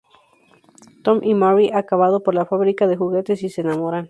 [1.03, 3.99] Tom y Mary acabado para la fábrica de juguetes y se enamoran.